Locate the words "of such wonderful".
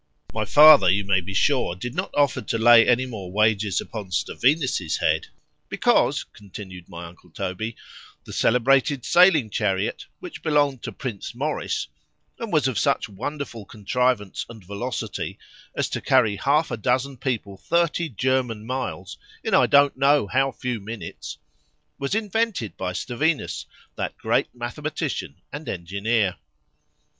12.67-13.63